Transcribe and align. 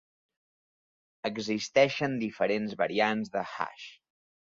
Existeixen 1.29 2.15
diferents 2.23 2.73
variants 2.79 3.31
de 3.37 3.45
"hash". 3.51 3.85